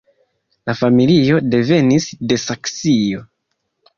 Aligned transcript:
La 0.69 0.73
familio 0.79 1.37
devenis 1.57 2.09
de 2.31 2.39
Saksio. 2.47 3.21